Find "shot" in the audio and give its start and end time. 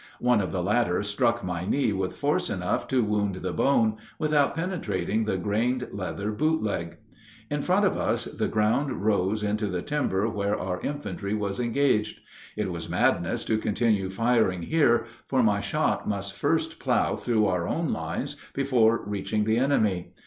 15.59-16.07